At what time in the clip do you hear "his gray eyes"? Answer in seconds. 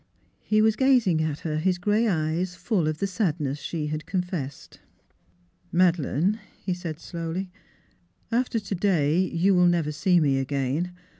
1.59-2.55